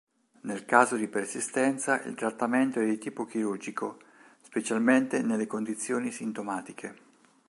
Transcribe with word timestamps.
Nel 0.41 0.65
caso 0.65 0.95
di 0.95 1.07
persistenza 1.07 2.01
il 2.01 2.15
trattamento 2.15 2.79
è 2.79 2.85
di 2.87 2.97
tipo 2.97 3.25
chirurgico, 3.27 3.99
specialmente 4.41 5.21
nelle 5.21 5.45
condizioni 5.45 6.09
sintomatiche. 6.09 6.95